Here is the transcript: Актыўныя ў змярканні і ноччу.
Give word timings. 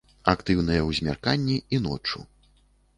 Актыўныя 0.31 0.81
ў 0.87 0.89
змярканні 1.01 1.57
і 1.77 1.85
ноччу. 1.87 2.19